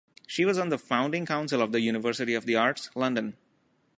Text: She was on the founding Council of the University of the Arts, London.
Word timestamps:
She 0.25 0.45
was 0.45 0.57
on 0.57 0.69
the 0.69 0.79
founding 0.79 1.27
Council 1.27 1.61
of 1.61 1.71
the 1.73 1.79
University 1.79 2.33
of 2.33 2.47
the 2.47 2.55
Arts, 2.55 2.89
London. 2.95 3.37